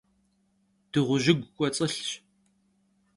Dığujıgu 0.91 1.47
k'uets'ılhş. 1.55 2.09